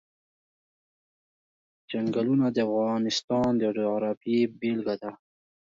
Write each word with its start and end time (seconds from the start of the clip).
چنګلونه 1.89 2.47
د 2.55 2.57
افغانستان 2.69 3.49
د 3.57 3.63
جغرافیې 3.77 4.39
بېلګه 4.59 4.95
ده. 5.01 5.11